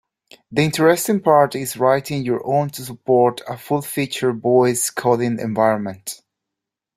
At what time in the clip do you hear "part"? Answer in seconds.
1.21-1.53